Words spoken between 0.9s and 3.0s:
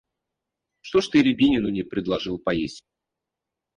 ж ты Рябинину не предложил поесть?